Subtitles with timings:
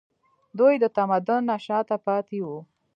[0.59, 2.57] دوی د تمدن نه شاته پاتې وو